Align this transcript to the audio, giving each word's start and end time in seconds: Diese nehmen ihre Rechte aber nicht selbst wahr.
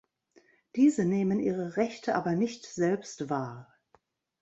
Diese 0.75 1.05
nehmen 1.05 1.39
ihre 1.39 1.77
Rechte 1.77 2.15
aber 2.15 2.31
nicht 2.31 2.65
selbst 2.65 3.29
wahr. 3.29 3.71